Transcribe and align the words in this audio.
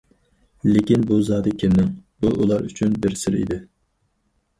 لېكىن 0.69 1.03
بۇ 1.11 1.17
زادى 1.27 1.53
كىمنىڭ؟ 1.63 1.91
بۇ 2.25 2.31
ئۇلار 2.45 2.65
ئۈچۈن 2.71 2.97
بىر 3.05 3.19
سىر 3.25 3.37
ئىدى. 3.41 3.59